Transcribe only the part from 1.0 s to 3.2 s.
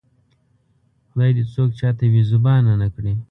خدای دې څوک چاته بې زبانه نه کړي